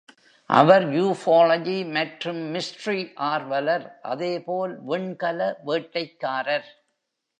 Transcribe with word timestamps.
அவர் 0.49 0.85
ufology 1.01 1.91
மற்றும் 1.91 2.39
mystery 2.55 3.03
ஆர்வலர், 3.15 3.85
அதே 4.01 4.33
போல் 4.41 4.73
விண்கல 4.89 5.53
வேட்டைக்காரர். 5.65 6.69